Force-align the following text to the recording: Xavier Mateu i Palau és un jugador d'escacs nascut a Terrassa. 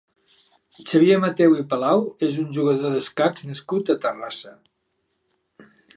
Xavier 0.91 1.17
Mateu 1.25 1.53
i 1.63 1.67
Palau 1.73 2.01
és 2.29 2.37
un 2.43 2.47
jugador 2.59 2.95
d'escacs 2.97 3.45
nascut 3.51 3.93
a 3.95 3.97
Terrassa. 4.07 4.59